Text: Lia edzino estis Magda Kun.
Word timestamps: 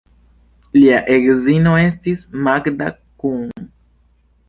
Lia 0.77 1.01
edzino 1.17 1.75
estis 1.83 2.27
Magda 2.49 2.91
Kun. 3.05 3.49